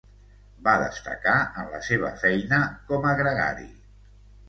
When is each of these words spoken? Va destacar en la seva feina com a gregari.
Va 0.67 0.73
destacar 0.83 1.35
en 1.65 1.69
la 1.75 1.83
seva 1.91 2.11
feina 2.25 2.65
com 2.91 3.09
a 3.11 3.17
gregari. 3.25 3.73